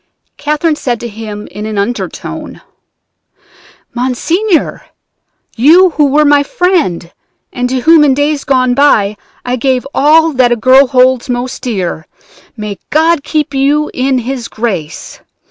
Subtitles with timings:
[0.37, 2.61] Catherine said to him in an undertone:
[3.93, 4.87] "'Monseigneur,
[5.55, 7.11] you who were my friend,
[7.53, 11.61] and to whom in days gone by I gave all that a girl holds most
[11.61, 12.07] dear,
[12.57, 15.19] may God keep you in His grace!